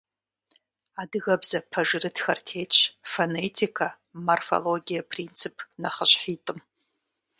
Адыгэбзэ 1.01 1.59
пэжырытхэр 1.71 2.39
тетщ 2.47 2.77
фонетикэ, 3.11 3.89
морфологие 4.25 5.01
принцип 5.11 5.55
нэхъыщхьитӏым. 5.81 6.59